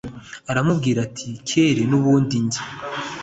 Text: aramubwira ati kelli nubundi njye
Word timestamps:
aramubwira 0.51 0.99
ati 1.07 1.27
kelli 1.47 1.83
nubundi 1.89 2.35
njye 2.45 2.61